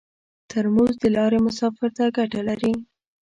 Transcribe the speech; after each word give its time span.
ترموز 0.49 0.93
د 1.03 1.05
لارې 1.15 1.39
مسافر 1.47 1.89
ته 1.97 2.03
ګټه 2.17 2.41
لري. 2.49 2.73